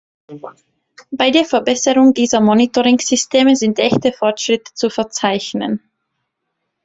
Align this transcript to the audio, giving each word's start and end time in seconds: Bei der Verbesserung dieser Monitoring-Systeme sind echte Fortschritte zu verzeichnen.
Bei 1.11 1.29
der 1.29 1.45
Verbesserung 1.45 2.15
dieser 2.15 2.41
Monitoring-Systeme 2.41 3.55
sind 3.55 3.77
echte 3.77 4.11
Fortschritte 4.11 4.73
zu 4.73 4.89
verzeichnen. 4.89 5.79